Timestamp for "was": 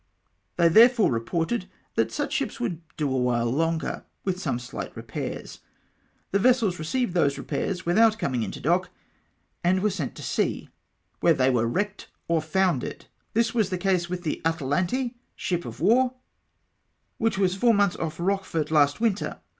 13.53-13.69, 17.37-17.53